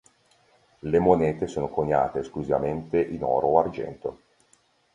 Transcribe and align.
Le 0.79 0.97
monete 0.97 1.45
sono 1.45 1.69
coniate 1.69 2.21
esclusivamente 2.21 2.99
in 2.99 3.21
oro 3.21 3.45
o 3.49 3.59
argento. 3.59 4.21